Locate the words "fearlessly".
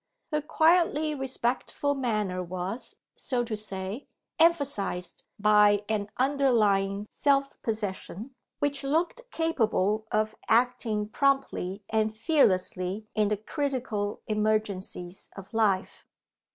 12.17-13.05